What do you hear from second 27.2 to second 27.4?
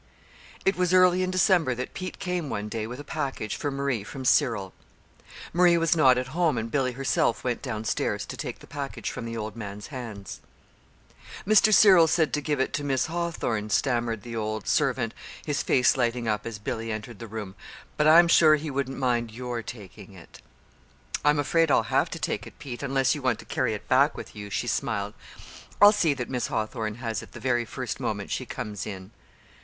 it the